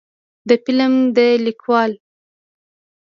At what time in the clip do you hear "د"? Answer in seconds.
0.47-0.49, 1.15-1.17